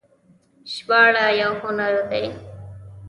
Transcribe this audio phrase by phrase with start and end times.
[0.73, 2.25] ژباړه یو هنر دی